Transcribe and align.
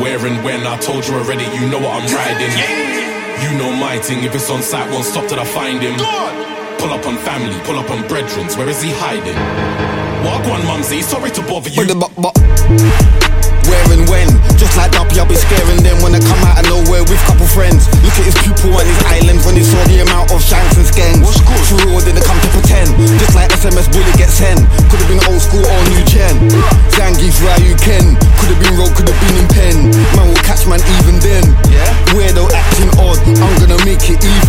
Where 0.00 0.16
and 0.24 0.42
when, 0.44 0.66
I 0.66 0.78
told 0.78 1.06
you 1.06 1.14
already, 1.14 1.44
you 1.56 1.68
know 1.68 1.78
what 1.78 1.92
I'm 2.00 2.08
riding. 2.08 2.52
You 3.44 3.50
know 3.58 3.70
my 3.76 3.98
thing, 3.98 4.24
if 4.24 4.34
it's 4.34 4.48
on 4.48 4.62
site, 4.62 4.88
won't 4.90 5.04
stop 5.04 5.28
till 5.28 5.38
I 5.38 5.44
find 5.44 5.82
him. 5.82 5.96
Pull 6.80 6.90
up 6.90 7.04
on 7.06 7.16
family, 7.18 7.54
pull 7.64 7.78
up 7.78 7.90
on 7.90 8.02
brethrens, 8.08 8.56
where 8.56 8.68
is 8.68 8.80
he 8.80 8.90
hiding? 8.90 9.36
Walk 10.24 10.46
one, 10.48 10.64
mumsy, 10.66 11.02
sorry 11.02 11.30
to 11.30 11.42
bother 11.42 11.68
you. 11.68 11.84
The 11.84 11.94
bu- 11.94 12.14
bu- 12.16 12.32
where 13.68 13.84
and 13.94 14.08
when. 14.08 14.28
Just 14.56 14.74
like 14.80 14.90
Dumpy, 14.90 15.20
I'll 15.20 15.28
be 15.28 15.36
scaring 15.36 15.82
them 15.84 16.00
when 16.02 16.14
I 16.16 16.20
come 16.24 16.40
out 16.46 16.58
of 16.58 16.66
nowhere 16.66 17.04
with 17.06 17.20
couple 17.28 17.46
friends. 17.46 17.86
Look 18.02 18.16
at 18.16 18.26
his 18.26 18.38
pupil 18.42 18.74
and 18.74 18.88
his 18.88 19.00
islands 19.06 19.44
when 19.44 19.54
he 19.54 19.62
saw 19.62 19.78
the 19.86 20.02
amount 20.02 20.32
of 20.32 20.40
shanks 20.42 20.74
and 20.80 20.86
skanks. 20.88 21.22
What's 21.22 21.42
good? 21.44 21.62
For 21.68 21.78
real, 21.86 22.00
didn't 22.00 22.24
come 22.26 22.40
to 22.40 22.48
pretend. 22.54 22.90
Just 23.20 23.34
like 23.36 23.52
SMS 23.52 23.92
bully 23.92 24.14
gets 24.18 24.38
hen. 24.40 24.58
Could've 24.90 25.06
been 25.06 25.22
old 25.28 25.42
school 25.42 25.62
or 25.62 25.80
new 25.92 26.02
gen. 26.08 26.34
Zangief, 26.90 27.36
you 27.62 27.76
can. 28.54 28.58
Could've 28.58 28.68
been 28.68 28.78
road, 28.78 28.96
could've 28.96 29.20
been 29.20 29.36
in 29.36 29.48
pen. 29.48 29.76
Man 30.16 30.28
will 30.28 30.42
catch 30.44 30.66
man 30.66 30.80
even 30.80 31.18
then. 31.20 31.44
Weirdo 32.12 32.50
acting 32.52 32.90
odd. 32.98 33.18
I'm 33.40 33.58
gonna 33.60 33.84
make 33.84 34.10
it 34.10 34.24
even 34.24 34.41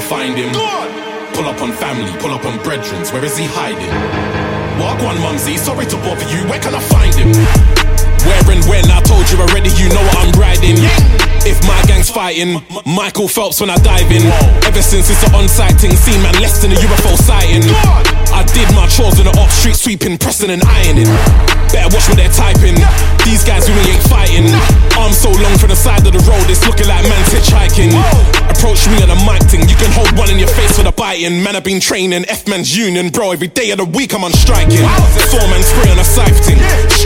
I 0.00 0.02
find 0.02 0.34
him. 0.34 0.48
Pull 1.36 1.44
up 1.44 1.60
on 1.60 1.72
family, 1.76 2.10
pull 2.20 2.32
up 2.32 2.44
on 2.46 2.56
brethrens, 2.64 3.12
where 3.12 3.22
is 3.22 3.36
he 3.36 3.44
hiding? 3.44 3.92
Walk 4.80 4.96
one, 5.04 5.20
mumsy, 5.20 5.58
sorry 5.58 5.84
to 5.92 5.96
bother 6.00 6.24
you, 6.32 6.40
where 6.48 6.58
can 6.58 6.74
I 6.74 6.80
find 6.80 7.12
him? 7.12 7.28
Where 8.24 8.56
and 8.56 8.64
when, 8.64 8.88
I 8.88 9.04
told 9.04 9.28
you 9.28 9.36
already, 9.44 9.68
you 9.76 9.92
know 9.92 10.00
what 10.00 10.24
I'm 10.24 10.32
riding. 10.40 10.80
If 11.44 11.60
my 11.68 11.76
gang's 11.84 12.08
fighting, 12.08 12.64
Michael 12.84 13.28
Phelps 13.28 13.60
when 13.60 13.68
I 13.68 13.76
dive 13.80 14.08
in. 14.12 14.24
Ever 14.64 14.80
since 14.80 15.08
it's 15.08 15.24
an 15.24 15.34
on-site 15.34 15.76
thing, 15.76 15.92
seen 15.96 16.20
man 16.20 16.36
less 16.40 16.60
than 16.60 16.72
a 16.72 16.76
UFO 16.76 17.16
sighting. 17.16 17.64
I 18.32 18.44
did 18.52 18.68
my 18.76 18.88
chores 18.88 19.20
in 19.20 19.24
the 19.24 19.34
off 19.40 19.52
street 19.52 19.76
sweeping, 19.76 20.16
pressing 20.16 20.48
and 20.48 20.62
ironing. 20.64 21.08
Better 21.72 21.88
watch 21.96 22.08
what 22.12 22.20
they're 22.20 22.32
typing. 22.32 22.76
These 23.24 23.44
guys 23.44 23.64
really 23.68 23.88
ain't 23.88 24.04
fighting. 24.04 24.52
Arms 25.00 25.16
so 25.16 25.32
long 25.32 25.56
from 25.56 25.72
the 25.72 25.78
side 25.80 26.04
of 26.04 26.12
the 26.12 26.22
road, 26.28 26.44
it's 26.52 26.60
looking 26.68 26.88
like 26.88 27.08
man's 27.08 27.32
hitchhiking. 27.32 27.96
Approach 28.52 28.84
me 28.92 29.00
on 29.00 29.08
a 29.08 29.18
mic 29.24 29.39
for. 31.14 31.30
Man, 31.30 31.56
I've 31.56 31.64
been 31.64 31.80
training, 31.80 32.24
F 32.28 32.46
man's 32.46 32.76
union, 32.76 33.10
bro. 33.10 33.32
Every 33.32 33.48
day 33.48 33.70
of 33.70 33.78
the 33.78 33.84
week 33.84 34.14
I'm 34.14 34.24
on 34.24 34.32
striking. 34.32 34.86
Four 35.30 35.42
man 35.50 35.62
spray 35.62 35.90
on 35.90 35.98
a 35.98 36.04
scythe 36.04 36.38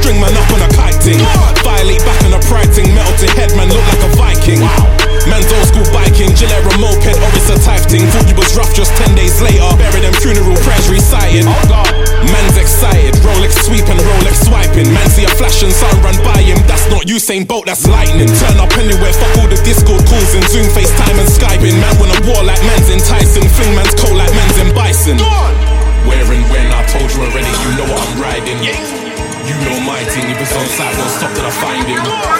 string 0.04 0.20
man 0.20 0.36
up 0.36 0.50
on 0.52 0.60
a 0.60 0.70
kite 0.76 1.00
thing. 1.00 1.20
Violate 1.64 2.04
back 2.04 2.20
on 2.28 2.36
a 2.36 2.40
pride 2.44 2.68
metal 2.92 3.14
to 3.16 3.26
head 3.40 3.56
man, 3.56 3.68
look 3.72 3.84
like 3.88 4.04
a 4.04 4.10
Viking. 4.20 4.60
Man's 5.24 5.48
old 5.56 5.64
school 5.64 5.88
biking, 5.88 6.36
Gillette 6.36 6.60
moped, 6.76 7.16
or 7.16 7.30
it's 7.32 7.48
a 7.48 7.56
type 7.64 7.80
thing. 7.88 8.04
Thought 8.12 8.28
you 8.28 8.36
was 8.36 8.52
rough 8.52 8.68
just 8.76 8.92
10 9.00 9.16
days 9.16 9.40
later. 9.40 9.64
Bury 9.80 10.04
them 10.04 10.12
funeral 10.20 10.52
prayers 10.60 10.84
reciting. 10.92 11.48
Man's 12.28 12.60
excited, 12.60 13.16
Rolex 13.24 13.56
sweep 13.64 13.88
and 13.88 14.00
Rolex 14.04 14.44
swiping. 14.44 14.92
Man 14.92 15.08
see 15.08 15.24
a 15.24 15.32
flash 15.40 15.64
and 15.64 15.72
sun 15.72 15.96
run 16.04 16.16
by 16.20 16.44
him. 16.44 16.60
That's 16.68 16.84
not 16.92 17.08
Usain 17.08 17.48
Bolt, 17.48 17.64
that's 17.64 17.88
lightning. 17.88 18.28
Turn 18.28 18.60
up 18.60 18.76
anywhere, 18.76 19.16
bison. 25.04 25.18
Where 26.08 26.32
and 26.32 26.44
when, 26.50 26.72
I 26.72 26.84
told 26.86 27.10
you 27.12 27.20
already, 27.20 27.46
you 27.46 27.76
know 27.76 27.92
what 27.92 28.00
I'm 28.08 28.20
riding. 28.20 28.58
You 28.64 29.54
know 29.64 29.80
my 29.84 30.02
thing, 30.04 30.30
if 30.30 30.40
it's 30.40 30.56
on 30.56 30.66
site, 30.66 30.96
won't 30.96 31.10
stop 31.10 31.34
till 31.34 31.44
I 31.44 31.50
find 31.50 31.86
him. 31.86 32.33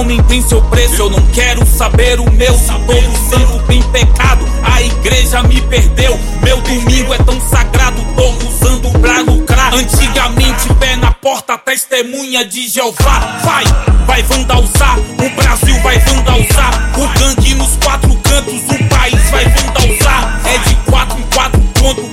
Homem 0.00 0.22
tem 0.22 0.42
seu 0.42 0.62
preço, 0.62 1.02
eu 1.02 1.10
não 1.10 1.20
quero 1.26 1.64
saber 1.66 2.18
o 2.20 2.30
meu. 2.32 2.54
Se 2.54 2.66
santo 2.66 3.62
tem 3.66 3.82
pecado, 3.84 4.46
a 4.62 4.82
igreja 4.82 5.42
me 5.42 5.60
perdeu. 5.62 6.18
Meu 6.42 6.60
domingo 6.62 7.12
é 7.12 7.18
tão 7.18 7.38
sagrado, 7.48 8.00
tô 8.16 8.30
usando 8.48 8.98
pra 8.98 9.20
lucrar. 9.20 9.74
Antigamente, 9.74 10.72
pé 10.78 10.96
na 10.96 11.12
porta, 11.12 11.58
testemunha 11.58 12.44
de 12.44 12.68
Jeová. 12.68 13.40
Vai, 13.44 13.64
vai 14.06 14.22
vandalizar, 14.22 14.98
o 14.98 15.30
Brasil 15.36 15.78
vai 15.82 15.98
vandalizar. 15.98 16.92
O 16.96 17.18
gangue 17.18 17.54
nos 17.54 17.76
quatro 17.76 18.14
cantos, 18.16 18.54
o 18.54 18.88
país 18.88 19.30
vai 19.30 19.44
vandalizar. 19.44 20.40
É 20.46 20.58
de 20.68 20.74
quatro 20.90 21.18
em 21.18 21.34
quatro 21.34 21.60
pontos, 21.78 22.04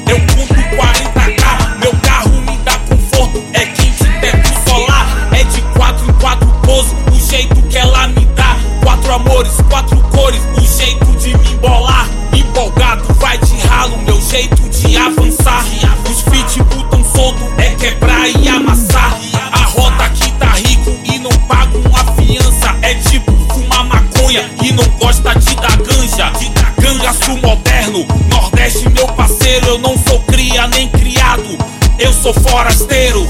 sou 32.28 32.34
forasteiro, 32.34 33.26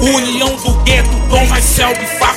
União 0.00 0.56
do 0.56 0.72
Gueto, 0.82 1.08
Thomas 1.28 1.64
Shelby, 1.64 2.04
faculdade. 2.18 2.29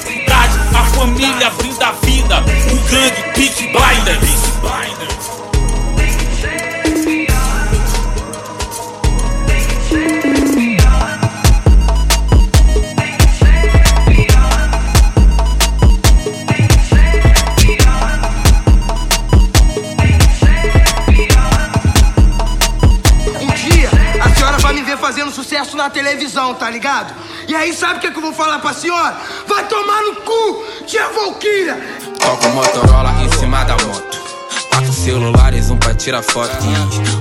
Na 25.84 25.90
televisão, 25.90 26.54
tá 26.56 26.70
ligado? 26.70 27.14
E 27.46 27.54
aí 27.54 27.74
sabe 27.74 27.98
o 27.98 28.00
que, 28.00 28.08
é 28.08 28.12
que 28.12 28.18
eu 28.18 28.22
vou 28.22 28.34
falar 28.34 28.60
pra 28.60 28.74
senhora? 28.74 29.18
Vai 29.46 29.68
tomar 29.68 30.02
no 30.04 30.16
cu, 30.16 30.66
tia 30.88 31.10
Volquilha! 31.10 31.76
Toco 32.20 32.48
Motorola 32.50 33.12
em 33.22 33.38
cima 33.38 33.66
da 33.66 33.74
moto. 33.74 34.24
Quatro 34.70 34.94
celulares, 34.94 35.70
um 35.70 35.78
pra 35.78 35.94
tirar 35.94 36.24
foto. 36.24 36.56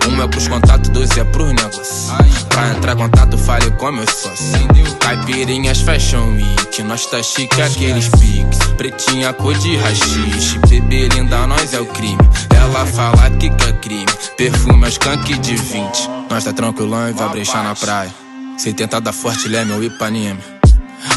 Um 0.08 0.22
é 0.22 0.28
pros 0.28 0.46
contatos, 0.46 0.90
dois 0.90 1.10
é 1.18 1.24
pros 1.24 1.48
negócios. 1.48 2.12
Pra 2.48 2.68
entrar 2.68 2.92
em 2.92 2.96
contato, 2.98 3.36
fale 3.36 3.68
com 3.72 3.90
meus 3.90 4.10
sócios. 4.10 4.52
Caipirinhas 5.00 5.80
Fashion 5.80 6.36
Week, 6.36 6.82
nós 6.84 7.04
tá 7.06 7.20
chique 7.20 7.60
aqueles 7.60 8.08
piques. 8.10 8.58
Pretinha 8.76 9.32
cor 9.32 9.54
de 9.54 9.76
rachixe, 9.76 10.58
bebê 10.68 11.08
linda, 11.08 11.48
nós 11.48 11.74
é 11.74 11.80
o 11.80 11.86
crime. 11.86 12.18
Ela 12.54 12.86
fala 12.86 13.28
que 13.30 13.50
quer 13.50 13.72
crime, 13.80 14.06
perfume 14.36 14.86
é 14.86 14.88
skunk 14.88 15.36
de 15.38 15.56
20. 15.56 16.08
Nós 16.30 16.44
tá 16.44 16.52
tranquilão 16.52 17.08
e 17.08 17.12
vai 17.12 17.28
brechar 17.28 17.64
na 17.64 17.74
praia. 17.74 18.21
70 18.58 19.00
da 19.00 19.12
Forte 19.12 19.48
Leme 19.48 19.72
ou 19.72 19.82
Ipanema. 19.82 20.40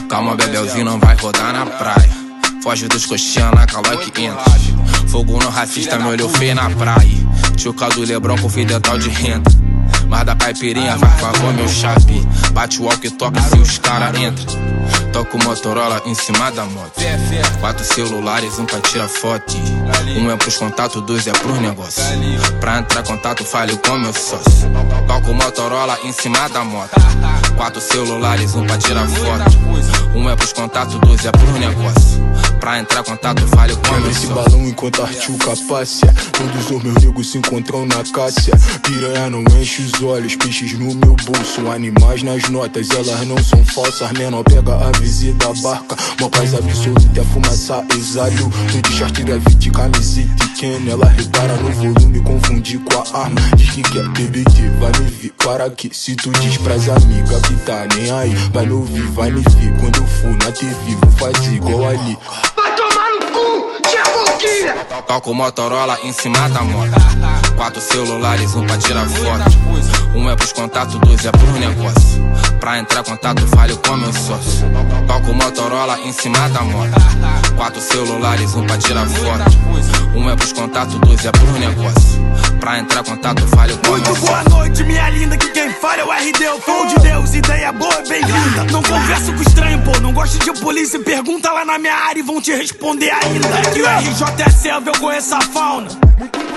Calma, 0.10 0.36
Bebelzinho, 0.36 0.86
não 0.86 1.00
vai 1.00 1.16
rodar 1.16 1.54
na 1.54 1.66
praia. 1.66 2.10
Foge 2.64 2.88
dos 2.88 3.06
coxinha 3.06 3.52
na 3.52 3.66
calor 3.66 3.98
que 3.98 4.24
entra. 4.24 4.44
Fogo 5.08 5.38
no 5.40 5.50
racista, 5.50 6.00
me 6.00 6.08
olhou 6.08 6.30
feio 6.30 6.56
na 6.56 6.70
praia. 6.70 7.26
Tio 7.56 7.74
do 7.74 8.02
Lebrão 8.02 8.38
com 8.38 8.50
fio 8.50 8.66
dental 8.66 8.98
de 8.98 9.10
renda. 9.10 9.50
Mas 10.08 10.26
da 10.26 10.36
caipirinha 10.36 10.98
vai 10.98 11.18
favor 11.20 11.54
meu 11.54 11.68
chape. 11.68 12.26
Bate 12.52 12.82
o 12.82 12.86
walk 12.86 13.10
toca 13.12 13.42
se 13.42 13.58
os 13.58 13.78
cara 13.80 14.12
entra. 14.18 14.46
Toco 15.12 15.42
Motorola 15.44 16.02
em 16.06 16.14
cima 16.14 16.52
da 16.52 16.66
moto. 16.66 16.92
Quatro 17.60 17.86
celulares, 17.86 18.60
um 18.60 18.66
pra 18.66 18.80
tirar 18.82 19.08
foto. 19.08 19.56
Um 20.18 20.30
é 20.30 20.36
pros 20.36 20.58
contatos, 20.58 21.02
dois 21.04 21.26
é 21.26 21.32
pros 21.32 21.58
negócios. 21.60 22.06
Pra 22.60 22.80
entrar 22.80 23.02
em 23.02 23.04
contato, 23.06 23.44
fale 23.46 23.78
com 23.78 23.98
meu 23.98 24.14
sócio. 24.14 24.70
Toco 25.08 25.34
Motorola 25.34 25.98
em 26.04 26.12
cima 26.12 26.50
da 26.50 26.64
moto. 26.64 26.92
Quatro 27.56 27.80
celulares, 27.80 28.54
um 28.56 28.66
pra 28.66 28.78
tirar 28.78 29.08
foto. 29.08 29.58
Um 30.14 30.30
é 30.30 30.36
pros 30.36 30.54
contatos, 30.54 31.00
dois 31.00 31.26
é 31.26 31.32
pros 31.32 31.54
negócios. 31.60 32.20
Pra 32.60 32.80
entrar 32.80 33.04
contato, 33.04 33.46
fale 33.48 33.76
com 33.76 33.82
Quero 33.82 34.10
esse 34.10 34.28
balão 34.28 34.68
enquanto 34.68 35.02
artiu 35.02 35.38
capácia. 35.38 36.14
Todos 36.32 36.72
os 36.72 36.84
meus 36.84 36.96
negros 37.04 37.32
se 37.32 37.38
encontram 37.38 37.86
na 37.86 38.04
Cássia. 38.12 38.54
Piranha 38.82 39.30
não 39.30 39.42
enche 39.60 39.84
os 39.84 39.95
olhos, 40.04 40.36
peixes 40.36 40.74
no 40.74 40.94
meu 40.96 41.16
bolso. 41.16 41.70
Animais 41.72 42.24
nas 42.24 42.50
notas, 42.50 42.90
elas 42.92 43.28
não 43.28 43.38
são 43.38 43.64
falsas. 43.66 44.12
Menor 44.14 44.44
pega 44.44 44.76
a 44.76 44.92
visita 45.00 45.54
barca. 45.62 45.96
Mó 46.20 46.30
paz 46.30 46.54
absoluta 46.54 47.20
é 47.20 47.24
fumaça, 47.24 47.86
exalho. 47.94 48.52
No 48.74 48.82
t-shirt 48.82 49.24
gravite, 49.24 49.72
camiseta 49.72 50.46
e 50.46 50.50
Ken. 50.50 50.90
Ela 50.90 51.08
repara 51.08 51.56
no 51.58 51.72
volume, 51.72 52.20
confunde 52.22 52.78
com 52.80 52.98
a 52.98 53.24
arma. 53.24 53.42
Diz 53.56 53.70
que 53.70 53.84
quer 53.84 54.08
TBT, 54.14 54.70
vai 54.80 54.92
me 55.00 55.10
vir 55.10 55.34
para 55.44 55.66
aqui. 55.66 55.90
Se 55.94 56.16
tu 56.16 56.32
diz 56.32 56.58
pras 56.58 56.90
amigas 56.90 57.42
que 57.42 57.56
tá 57.66 57.88
nem 57.96 58.12
aí, 58.12 58.34
vai 58.54 58.66
me 58.66 58.74
ouvir, 58.74 59.04
vai 59.12 59.32
me 59.32 59.42
ver. 59.42 59.80
Quando 59.80 59.98
eu 59.98 60.08
for 60.08 60.32
na 60.44 60.52
TV, 60.52 60.96
vou 61.02 61.12
fazer 61.12 61.54
igual 61.54 61.90
ali. 61.90 62.18
Vai 62.56 62.76
tomar 62.76 63.12
no 63.12 63.32
cu, 63.32 63.90
tia 63.90 64.04
Volquinha! 64.04 64.86
Toco 65.08 65.34
Motorola 65.34 65.98
em 66.04 66.12
cima 66.12 66.50
da 66.50 66.62
moto. 66.62 67.45
Quatro 67.56 67.82
celulares, 67.82 68.54
um 68.56 68.66
pra 68.66 68.78
tirar 68.78 69.06
foto. 69.08 69.58
Um 70.14 70.30
é 70.30 70.36
pros 70.36 70.52
contatos, 70.54 71.00
dois 71.00 71.26
é 71.26 71.32
pros 71.32 71.52
negócio. 71.54 72.26
Pra 72.60 72.80
entrar 72.80 73.04
contato, 73.04 73.46
fale 73.48 73.76
com 73.78 73.96
meu 73.96 74.14
sócio. 74.14 74.70
Toco 75.08 75.34
Motorola 75.34 76.00
em 76.00 76.12
cima 76.12 76.50
da 76.50 76.62
moto. 76.62 76.92
Quatro 77.56 77.82
celulares, 77.82 78.54
um 78.56 78.66
pra 78.66 78.78
tirar 78.78 79.06
foto. 79.08 79.58
Um 80.16 80.30
é 80.30 80.36
pros 80.36 80.54
contatos, 80.54 80.96
dois 81.00 81.26
é 81.26 81.32
pros 81.32 81.52
negócio. 81.60 82.26
Pra 82.60 82.80
entrar 82.80 83.04
contato, 83.04 83.48
fale 83.48 83.74
com 83.74 83.82
meu 83.84 83.92
Muito 83.92 84.16
boa 84.16 84.38
sócio. 84.44 84.50
noite, 84.50 84.84
minha 84.84 85.10
linda. 85.10 85.38
Que 85.38 85.50
quem 85.50 85.70
fala 85.74 86.02
é 86.02 86.04
o 86.04 86.12
RD, 86.12 86.50
o 86.50 86.62
fã 86.62 86.88
de 86.88 86.96
Deus. 87.00 87.34
Ideia 87.34 87.72
boa 87.72 88.02
e 88.06 88.10
bem-vinda. 88.10 88.64
Não 88.72 88.84
converso 88.84 89.34
com 89.34 89.45
pô. 89.86 90.00
Não 90.02 90.12
gosto 90.12 90.40
de 90.40 90.60
polícia. 90.60 91.00
Pergunta 91.00 91.52
lá 91.52 91.64
na 91.64 91.78
minha 91.78 91.94
área 91.94 92.20
e 92.20 92.24
vão 92.24 92.42
te 92.42 92.52
responder 92.52 93.12
ainda. 93.12 93.48
Que 93.72 93.82
o 93.82 93.86
RJ 93.86 94.44
é 94.46 94.50
selva, 94.50 94.90
eu 94.90 95.00
conheço 95.00 95.36
a 95.36 95.42
fauna. 95.42 95.88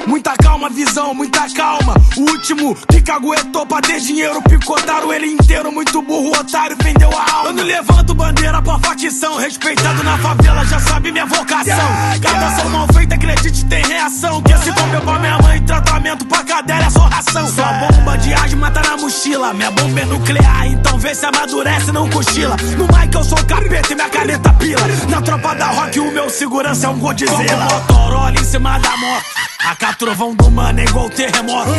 Muita 0.06 0.34
calma, 0.38 0.70
visão, 0.70 1.12
muita 1.12 1.46
calma. 1.50 1.94
O 2.16 2.22
último 2.22 2.74
que 2.90 3.02
caguetou 3.02 3.66
pra 3.66 3.80
ter 3.82 4.00
dinheiro, 4.00 4.40
picotaram 4.42 5.12
ele 5.12 5.26
inteiro. 5.26 5.70
Muito 5.70 6.00
burro, 6.00 6.30
otário, 6.30 6.76
vendeu 6.82 7.10
a 7.10 7.30
alma. 7.30 7.50
Eu 7.50 7.52
não 7.52 7.64
levanto 7.64 8.14
bandeira 8.14 8.62
pra 8.62 8.78
facção. 8.78 9.36
Respeitado 9.36 10.02
na 10.02 10.16
favela, 10.16 10.64
já 10.64 10.80
sabe 10.80 11.12
minha 11.12 11.26
vocação. 11.26 11.76
Cada 12.22 12.46
ação 12.48 12.70
mal 12.70 12.86
feita, 12.92 13.16
acredite, 13.16 13.64
tem 13.66 13.84
reação. 13.84 14.42
Que 14.42 14.56
se 14.56 14.72
comeu 14.72 15.00
pra 15.02 15.18
minha 15.18 15.38
mãe, 15.40 15.62
tratamento 15.62 16.24
pra 16.24 16.42
cadela 16.42 16.87
mochila. 19.18 19.52
Minha 19.52 19.70
bomba 19.72 20.00
é 20.00 20.04
nuclear, 20.04 20.66
então 20.66 20.98
vê 20.98 21.14
se 21.14 21.26
amadurece, 21.26 21.90
não 21.90 22.08
cochila. 22.08 22.56
No 22.76 22.86
mic 22.96 23.14
eu 23.14 23.24
sou 23.24 23.38
capeta 23.44 23.92
e 23.92 23.94
minha 23.94 24.08
caneta 24.08 24.52
pila. 24.54 24.86
Na 25.08 25.20
tropa 25.20 25.54
da 25.54 25.66
rock, 25.66 25.98
o 25.98 26.12
meu 26.12 26.30
segurança 26.30 26.86
é 26.86 26.90
um 26.90 26.98
Godzilla. 26.98 27.64
Motorola 27.64 28.32
em 28.32 28.44
cima 28.44 28.78
da 28.78 28.96
moto. 28.96 29.24
A 29.66 29.74
catrovão 29.74 30.34
do 30.34 30.50
mano 30.50 30.78
é 30.78 30.84
igual 30.84 31.10
terremoto. 31.10 31.70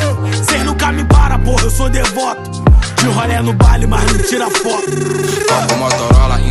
Cês 0.49 0.63
nunca 0.65 0.91
me 0.91 1.05
para, 1.05 1.39
porra, 1.39 1.63
eu 1.63 1.71
sou 1.71 1.89
devoto. 1.89 2.63
De 2.97 3.05
rolé 3.07 3.41
no 3.41 3.53
baile, 3.53 3.87
mas 3.87 4.03
não 4.11 4.19
tira 4.23 4.49
foto. 4.49 4.91
Toco 5.47 5.79
Motorola 5.79 6.41
em 6.41 6.48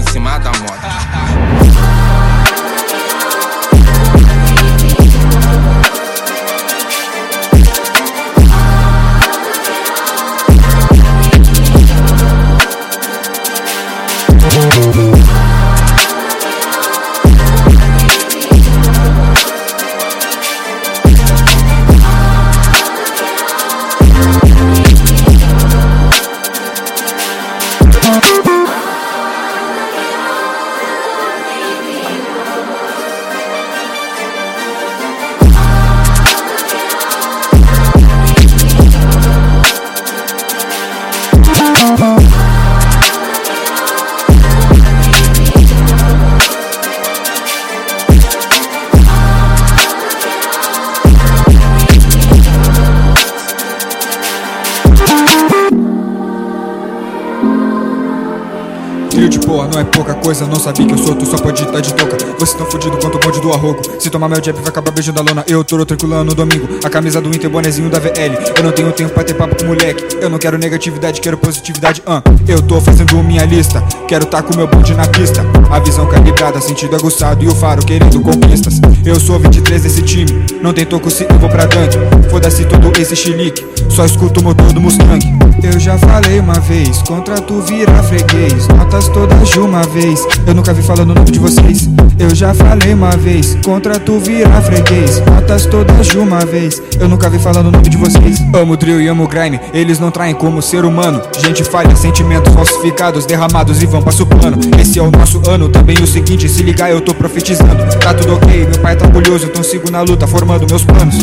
é 59.78 59.84
pouca 59.84 60.14
coisa, 60.14 60.46
não 60.46 60.56
sabia 60.56 60.86
que 60.86 60.92
eu 60.92 60.98
sou, 60.98 61.14
tu 61.14 61.26
só 61.26 61.36
pode 61.36 61.62
estar 61.62 61.80
de 61.80 61.94
toca. 61.94 62.16
Você 62.38 62.56
tão 62.56 62.66
fudido 62.70 62.96
quanto 62.98 63.16
o 63.16 63.20
bonde 63.20 63.40
do 63.40 63.52
arrogo. 63.52 63.80
Se 63.98 64.10
tomar 64.10 64.28
meu 64.28 64.42
jab, 64.42 64.58
vai 64.58 64.68
acabar 64.68 64.90
beijando 64.90 65.20
a 65.20 65.22
lona. 65.22 65.44
Eu 65.46 65.62
tô 65.64 65.84
tranquilando 65.84 66.24
no 66.24 66.34
domingo. 66.34 66.68
A 66.84 66.90
camisa 66.90 67.20
do 67.20 67.28
Inter, 67.28 67.50
bonezinho 67.50 67.90
da 67.90 67.98
VL. 67.98 68.36
Eu 68.56 68.62
não 68.62 68.72
tenho 68.72 68.92
tempo 68.92 69.10
pra 69.10 69.24
ter 69.24 69.34
papo 69.34 69.56
com 69.56 69.66
moleque. 69.66 70.16
Eu 70.20 70.28
não 70.28 70.38
quero 70.38 70.58
negatividade, 70.58 71.20
quero 71.20 71.36
positividade. 71.36 72.02
Ah, 72.06 72.22
eu 72.46 72.62
tô 72.62 72.80
fazendo 72.80 73.22
minha 73.22 73.44
lista. 73.44 73.82
Quero 74.06 74.26
tá 74.26 74.42
com 74.42 74.56
meu 74.56 74.66
bonde 74.66 74.94
na 74.94 75.06
pista. 75.06 75.44
A 75.70 75.78
visão 75.78 76.06
calibrada, 76.06 76.60
sentido 76.60 76.96
aguçado 76.96 77.44
e 77.44 77.48
o 77.48 77.54
faro 77.54 77.84
querendo 77.84 78.20
conquistas. 78.20 78.80
Eu 79.04 79.18
sou 79.20 79.38
23 79.38 79.82
desse 79.82 80.02
time. 80.02 80.44
Não 80.62 80.72
tem 80.72 80.84
toco 80.84 81.10
se 81.10 81.24
eu 81.24 81.38
vou 81.38 81.48
pra 81.48 81.66
dunk. 81.66 81.96
Foda-se 82.30 82.64
todo 82.64 82.92
esse 83.00 83.14
chilique. 83.14 83.64
Só 83.88 84.04
escuto 84.04 84.40
o 84.40 84.44
motor 84.44 84.72
do 84.72 84.80
Mustang. 84.80 85.38
Eu 85.62 85.78
já 85.78 85.98
falei 85.98 86.38
uma 86.38 86.58
vez, 86.60 87.02
contra 87.02 87.40
tu 87.40 87.60
vira 87.62 87.92
freguês. 88.04 88.68
Notas 88.68 89.08
todas 89.08 89.48
de 89.48 89.58
uma 89.58 89.82
vez. 89.82 90.24
Eu 90.46 90.54
nunca 90.54 90.72
vi 90.72 90.82
falando 90.82 91.10
o 91.10 91.14
nome 91.14 91.30
de 91.30 91.38
vocês. 91.38 91.88
Eu 92.18 92.34
já 92.34 92.54
falei 92.54 92.94
uma 92.94 93.10
vez, 93.10 93.56
contra 93.64 93.98
tu 93.98 94.18
vira 94.20 94.60
freguês. 94.60 95.20
Notas 95.26 95.66
todas 95.66 96.06
de 96.06 96.18
uma 96.18 96.44
vez. 96.44 96.80
Eu 97.00 97.08
nunca 97.08 97.28
vi 97.28 97.38
falando 97.38 97.66
o 97.68 97.70
nome 97.72 97.88
de 97.88 97.96
vocês. 97.96 98.40
Amo 98.54 98.74
o 98.74 98.76
drill 98.76 99.00
e 99.00 99.08
amo 99.08 99.24
o 99.24 99.28
grime. 99.28 99.58
Eles 99.72 99.98
não 99.98 100.10
traem 100.10 100.34
como 100.34 100.62
ser 100.62 100.84
humano. 100.84 101.20
Gente 101.40 101.64
falha, 101.64 101.94
sentimentos 101.96 102.54
falsificados, 102.54 103.26
derramados 103.26 103.82
e 103.82 103.86
vão 103.86 104.02
passo 104.02 104.24
plano. 104.26 104.58
Esse 104.80 104.98
é 104.98 105.02
o 105.02 105.10
nosso 105.10 105.42
ano. 105.48 105.68
Também 105.68 105.96
o 106.02 106.06
seguinte, 106.06 106.48
se 106.48 106.62
ligar, 106.62 106.90
eu 106.90 107.00
tô 107.00 107.14
profetizando. 107.14 107.76
Tá 108.00 108.14
tudo 108.14 108.34
ok, 108.34 108.64
meu 108.64 108.80
pai 108.80 108.96
tá 108.96 109.06
orgulhoso, 109.06 109.46
então 109.46 109.62
sigo 109.62 109.90
na 109.90 110.02
luta, 110.02 110.26
formando 110.26 110.66
meus 110.68 110.84
planos. 110.84 111.16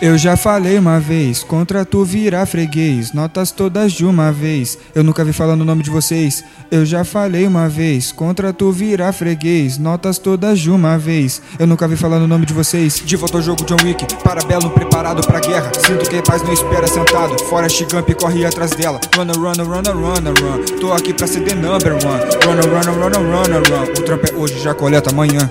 Eu 0.00 0.16
já 0.16 0.36
falei 0.36 0.78
uma 0.78 1.00
vez, 1.00 1.42
contra 1.42 1.84
tu 1.90 2.04
virar 2.04 2.46
freguês, 2.46 3.12
notas 3.12 3.50
todas 3.50 3.92
de 3.92 4.04
uma 4.04 4.30
vez. 4.30 4.78
Eu 4.94 5.02
nunca 5.02 5.24
vi 5.24 5.32
falando 5.32 5.62
o 5.62 5.64
nome 5.64 5.82
de 5.82 5.90
vocês. 5.90 6.44
Eu 6.70 6.84
já 6.84 7.04
falei 7.04 7.46
uma 7.46 7.68
vez, 7.68 8.12
contra 8.12 8.52
tu 8.52 8.70
virar 8.70 9.12
freguês, 9.12 9.78
notas 9.78 10.18
todas 10.18 10.58
de 10.58 10.70
uma 10.70 10.98
vez. 10.98 11.40
Eu 11.58 11.66
nunca 11.66 11.88
vi 11.88 11.96
falando 11.96 12.24
o 12.24 12.28
nome 12.28 12.44
de 12.46 12.52
vocês. 12.52 13.02
De 13.04 13.16
volta 13.16 13.38
ao 13.38 13.42
jogo 13.42 13.64
John 13.64 13.78
Wick, 13.84 14.06
para 14.22 14.44
belo 14.44 14.70
preparado 14.70 15.26
pra 15.26 15.40
guerra. 15.40 15.72
Sinto 15.86 16.08
que 16.08 16.22
paz 16.22 16.42
não 16.42 16.52
espera 16.52 16.86
sentado. 16.86 17.42
Fora 17.44 17.68
Gump 17.90 18.10
corre 18.20 18.44
atrás 18.44 18.72
dela. 18.72 19.00
Runna, 19.16 19.32
runna, 19.32 19.62
runna, 19.62 19.92
runna, 19.92 20.30
run. 20.30 20.64
Tô 20.80 20.92
aqui 20.92 21.14
pra 21.14 21.26
ser 21.26 21.40
the 21.40 21.54
number 21.54 21.92
one. 21.92 22.24
Runna, 22.44 22.62
runna, 22.62 22.92
runna, 22.92 23.18
runna, 23.18 23.58
run. 23.58 23.84
O 23.98 24.02
trampo 24.02 24.26
é 24.26 24.34
hoje, 24.34 24.60
já 24.60 24.74
coleta 24.74 25.10
amanhã. 25.10 25.50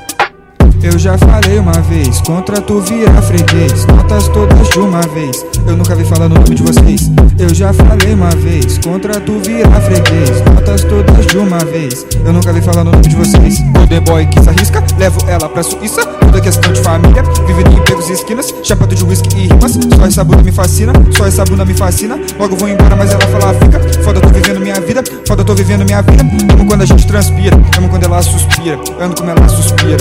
Eu 0.81 0.97
já 0.97 1.17
falei 1.17 1.59
uma 1.59 1.73
vez, 1.81 2.21
contra 2.21 2.61
tu 2.61 2.79
vira 2.81 3.11
freguês, 3.21 3.85
notas 3.85 4.27
todas 4.29 4.69
de 4.69 4.79
uma 4.79 5.01
vez. 5.01 5.45
Eu 5.65 5.75
nunca 5.75 5.95
vi 5.95 6.05
falando 6.05 6.33
o 6.33 6.35
nome 6.35 6.55
de 6.55 6.63
vocês. 6.63 7.11
Eu 7.37 7.53
já 7.53 7.73
falei 7.73 8.13
uma 8.13 8.29
vez, 8.29 8.77
contra 8.77 9.19
tu 9.19 9.39
vira 9.39 9.69
freguês, 9.81 10.41
notas 10.53 10.83
todas 10.83 11.25
de 11.25 11.37
uma 11.37 11.57
vez. 11.59 12.05
Eu 12.23 12.31
nunca 12.31 12.53
vi 12.53 12.61
falando 12.61 12.87
o 12.89 12.91
nome 12.91 13.07
de 13.07 13.15
vocês. 13.15 13.59
Golden 13.73 14.01
boy 14.01 14.25
que 14.27 14.41
se 14.41 14.49
arrisca, 14.49 14.83
levo 14.97 15.19
ela 15.27 15.49
pra 15.49 15.63
Suíça. 15.63 16.05
Toda 16.05 16.41
questão 16.41 16.71
de 16.71 16.81
família, 16.81 17.23
vivendo 17.45 17.71
em 17.71 17.81
becos 17.83 18.09
e 18.09 18.13
esquinas, 18.13 18.53
chapado 18.63 18.93
de 18.93 19.03
whisky 19.03 19.35
e 19.35 19.47
rimas. 19.47 19.73
Só 19.73 20.05
essa 20.05 20.23
bunda 20.23 20.43
me 20.43 20.51
fascina, 20.51 20.93
só 21.17 21.25
essa 21.25 21.43
bunda 21.43 21.65
me 21.65 21.73
fascina. 21.73 22.19
Logo 22.39 22.55
vou 22.55 22.69
embora, 22.69 22.95
mas 22.95 23.11
ela 23.11 23.27
fala 23.27 23.53
fica. 23.55 23.79
Foda, 24.03 24.21
tô 24.21 24.29
vivendo 24.29 24.59
minha 24.59 24.79
vida, 24.79 25.03
foda, 25.27 25.43
tô 25.43 25.53
vivendo 25.53 25.85
minha 25.85 26.01
vida. 26.01 26.23
Amo 26.53 26.65
quando 26.65 26.83
a 26.83 26.85
gente 26.85 27.05
transpira, 27.07 27.57
amo 27.77 27.89
quando 27.89 28.03
ela 28.03 28.21
suspira. 28.21 28.79
Ando 28.99 29.15
como 29.15 29.31
ela 29.31 29.49
suspira. 29.49 29.97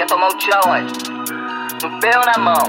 Quer 0.00 0.06
tomar 0.06 0.28
o 0.28 0.34
tiro 0.38 0.56
aonde? 0.64 0.94
No 1.82 2.00
pé 2.00 2.18
ou 2.18 2.24
na 2.24 2.38
mão? 2.38 2.64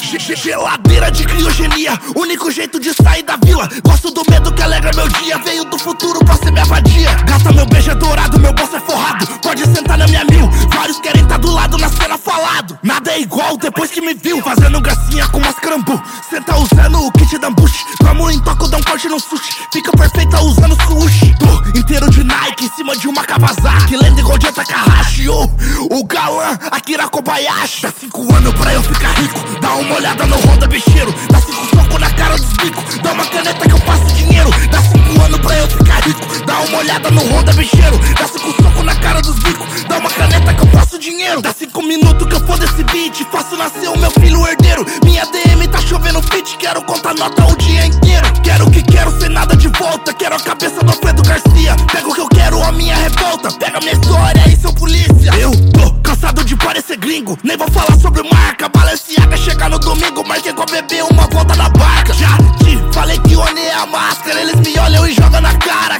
Ge- 0.00 0.34
Geladeira 0.34 1.10
de 1.10 1.24
criogenia, 1.26 1.92
único 2.16 2.50
jeito 2.50 2.80
de 2.80 2.94
sair 2.94 3.22
da 3.22 3.36
vila. 3.36 3.68
Gosto 3.84 4.10
do 4.10 4.22
medo 4.30 4.50
que 4.50 4.62
alegra 4.62 4.90
meu 4.96 5.06
dia. 5.10 5.36
Veio 5.44 5.66
do 5.66 5.78
futuro 5.78 6.24
pra 6.24 6.36
ser 6.36 6.50
minha 6.50 6.64
vadia. 6.64 7.12
Gata, 7.26 7.52
meu 7.52 7.66
beijo 7.66 7.90
é 7.90 7.94
dourado, 7.94 8.40
meu 8.40 8.54
bolso 8.54 8.76
é 8.76 8.80
forrado. 8.80 9.26
Pode 9.42 9.62
sentar 9.66 9.98
na 9.98 10.06
minha 10.06 10.24
mil. 10.24 10.48
Vários 10.74 10.98
querem 11.00 11.22
tá 11.26 11.36
do 11.36 11.50
lado 11.50 11.76
na 11.76 11.90
cena 11.90 12.16
falado. 12.16 12.78
Nada 12.82 13.12
é 13.12 13.20
igual 13.20 13.58
depois 13.58 13.90
que 13.90 14.00
me 14.00 14.14
viu 14.14 14.40
Fazendo 14.40 14.80
gracinha 14.80 15.28
com 15.28 15.36
umas 15.38 15.54
crambu 15.56 16.02
Cê 16.30 16.40
tá 16.40 16.56
usando 16.56 17.04
o 17.04 17.12
kit 17.12 17.36
da 17.38 17.48
ambush 17.48 17.84
Vamos 18.02 18.34
em 18.34 18.40
toco, 18.40 18.66
dá 18.68 18.78
um 18.78 18.82
corte 18.82 19.06
no 19.06 19.20
sushi 19.20 19.52
Fica 19.70 19.92
perfeita 19.92 20.40
usando 20.40 20.74
sushi 20.86 21.34
Tô 21.38 21.78
inteiro 21.78 22.08
de 22.10 22.24
Nike 22.24 22.64
em 22.64 22.70
cima 22.70 22.96
de 22.96 23.06
uma 23.06 23.22
Kawasaki 23.22 23.96
Lendo 23.96 24.20
igual 24.20 24.38
de 24.38 24.50
Takahashi 24.50 24.89
O 25.32 26.04
galã, 26.04 26.58
Akira 26.72 27.08
Kobayashi 27.08 27.82
Dá 27.82 27.92
cinco 28.00 28.34
anos 28.34 28.52
pra 28.54 28.74
eu 28.74 28.82
ficar 28.82 29.12
rico. 29.12 29.38
Dá 29.60 29.74
uma 29.76 29.94
olhada 29.94 30.26
no 30.26 30.36
Honda 30.36 30.66
Bicheiro. 30.66 31.14
Dá 31.30 31.40
cinco 31.40 31.64
soco 31.66 31.98
na 31.98 32.10
cara 32.10 32.36
dos 32.36 32.52
bicos. 32.54 32.98
Dá 32.98 33.12
uma 33.12 33.24
caneta 33.26 33.68
que 33.68 33.72
eu 33.72 33.80
passo 33.80 34.06
dinheiro. 34.14 34.50
Dá 34.70 34.82
cinco 34.82 35.22
anos 35.22 35.40
pra 35.40 35.56
eu 35.56 35.68
ficar 35.68 36.00
rico. 36.00 36.20
Dá 36.44 36.60
uma 36.60 36.78
olhada 36.78 37.10
no 37.12 37.20
Honda 37.22 37.52
Bicheiro. 37.52 37.98
Dá 38.18 38.26
cinco 38.26 38.62
soco 38.62 38.82
na 38.82 38.94
cara 38.96 39.22
dos 39.22 39.38
bicos. 39.38 39.84
Dá 39.84 39.98
uma 39.98 40.10
caneta 40.10 40.52
que 40.52 40.62
eu 40.62 40.66
passo 40.66 40.89
dinheiro. 41.00 41.40
Dá 41.40 41.52
cinco 41.52 41.82
minutos 41.82 42.28
que 42.28 42.34
eu 42.34 42.46
foda 42.46 42.64
esse 42.64 42.84
beat. 42.84 43.24
Faço 43.32 43.56
nascer 43.56 43.88
o 43.88 43.98
meu 43.98 44.10
filho 44.10 44.46
herdeiro. 44.46 44.84
Minha 45.02 45.24
DM 45.26 45.66
tá 45.68 45.80
chovendo 45.80 46.22
fit. 46.22 46.56
Quero 46.58 46.82
contar 46.82 47.14
nota 47.14 47.44
o 47.46 47.56
dia 47.56 47.86
inteiro. 47.86 48.26
Quero 48.42 48.70
que 48.70 48.82
quero 48.82 49.10
sem 49.18 49.30
nada 49.30 49.56
de 49.56 49.68
volta. 49.68 50.12
Quero 50.12 50.36
a 50.36 50.40
cabeça 50.40 50.84
do 50.84 50.90
Alfredo 50.90 51.22
Garcia. 51.22 51.74
Pego 51.90 52.10
o 52.10 52.14
que 52.14 52.20
eu 52.20 52.28
quero, 52.28 52.62
a 52.62 52.70
minha 52.72 52.94
revolta. 52.94 53.50
Pega 53.52 53.80
minha 53.80 53.92
história 53.92 54.42
e 54.46 54.56
seu 54.56 54.72
polícia. 54.74 55.32
Eu 55.38 55.50
tô 55.72 55.92
cansado 56.02 56.44
de 56.44 56.54
parecer 56.56 56.98
gringo. 56.98 57.38
Nem 57.42 57.56
vou 57.56 57.70
falar 57.70 57.98
sobre 57.98 58.22
marca. 58.30 58.68
Balenciaga 58.68 59.36
chega 59.38 59.68
no 59.68 59.78
domingo. 59.78 60.26
Marquei 60.28 60.52
com 60.52 60.62
a 60.62 60.66
bebê 60.66 61.02
uma 61.02 61.26
volta 61.28 61.56
na 61.56 61.68
barca. 61.70 62.12
Já 62.12 62.36
te 62.58 62.78
falei 62.92 63.18
que 63.20 63.34
Oni 63.36 63.60
é 63.60 63.74
a 63.74 63.86
máscara. 63.86 64.40
Eles 64.40 64.56
me 64.56 64.78
olham 64.78 65.06
e 65.06 65.14
jogam 65.14 65.40
na 65.40 65.54
cara 65.56 65.98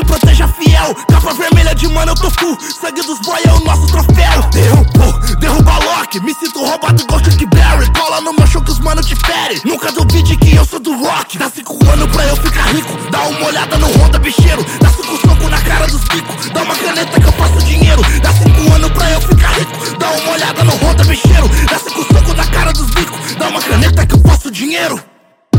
e 0.00 0.04
proteja 0.04 0.48
fiel. 0.48 0.94
Capa 1.10 1.34
vermelha 1.34 1.74
de 1.74 1.88
mano 1.88 2.12
eu 2.12 2.14
tô 2.14 2.30
full. 2.30 2.58
Sangue 2.80 3.02
dos 3.02 3.18
boy 3.20 3.40
é 3.44 3.52
o 3.52 3.60
nosso 3.64 3.86
troféu. 3.86 4.42
Derrubou, 4.52 5.18
derruba 5.38 5.72
Loki. 5.78 6.20
Me 6.20 6.34
sinto 6.34 6.64
roubado 6.64 7.02
igual 7.02 7.22
Chuck 7.24 7.46
Berry. 7.46 7.90
Cola 7.92 8.20
no 8.20 8.32
meu 8.32 8.46
show 8.46 8.62
que 8.62 8.70
os 8.70 8.78
mano 8.78 9.02
te 9.02 9.14
fere. 9.16 9.60
Nunca 9.64 9.92
duvide 9.92 10.36
que 10.36 10.54
eu 10.54 10.64
sou 10.64 10.80
do 10.80 10.94
rock. 11.02 11.38
Dá 11.38 11.50
cinco 11.50 11.78
anos 11.90 12.10
pra 12.10 12.24
eu 12.24 12.36
ficar 12.36 12.66
rico. 12.72 13.10
Dá 13.10 13.22
uma 13.22 13.46
olhada 13.46 13.78
no 13.78 13.86
Honda 13.98 14.18
bicheiro. 14.18 14.64
Dá 14.80 14.88
cinco 14.90 15.16
soco 15.26 15.48
na 15.48 15.60
cara 15.60 15.86
dos 15.86 16.02
bicos. 16.04 16.50
Dá 16.50 16.62
uma 16.62 16.76
caneta 16.76 17.20
que 17.20 17.26
eu 17.26 17.32
faço 17.32 17.58
dinheiro. 17.64 18.02
Dá 18.22 18.32
cinco 18.32 18.74
anos 18.74 18.90
pra 18.92 19.10
eu 19.10 19.20
ficar 19.20 19.52
rico. 19.52 19.96
Dá 19.98 20.10
uma 20.10 20.32
olhada 20.32 20.64
no 20.64 20.72
Honda 20.72 21.04
bicheiro. 21.04 21.48
Dá 21.70 21.78
cinco 21.78 22.04
soco 22.12 22.34
na 22.34 22.46
cara 22.46 22.72
dos 22.72 22.90
bicos. 22.90 23.34
Dá 23.36 23.48
uma 23.48 23.60
caneta 23.60 24.06
que 24.06 24.14
eu 24.14 24.20
faço 24.20 24.50
dinheiro. 24.50 25.02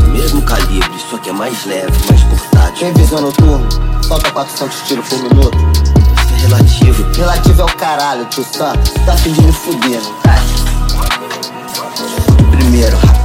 Mesmo 0.08 0.42
calibre, 0.42 1.00
só 1.10 1.18
que 1.18 1.30
é 1.30 1.32
mais 1.32 1.64
leve, 1.64 1.92
mais 2.08 2.22
portátil. 2.22 2.78
Tem 2.78 2.92
visão 2.94 3.20
noturno, 3.20 3.66
solta 4.04 4.30
400 4.32 4.82
tiros 4.82 5.08
por 5.08 5.22
minuto. 5.22 5.56
Isso 5.56 6.34
é 6.34 6.38
relativo. 6.40 7.12
Relativo 7.16 7.62
é 7.62 7.64
o 7.64 7.76
caralho, 7.76 8.26
tu 8.26 8.44
sabe? 8.44 8.78
Tá 9.06 9.16
fuder, 9.52 10.00
não 10.02 10.14
tá? 10.20 10.34
Primeiro, 12.50 12.96
rapaz. 12.98 13.23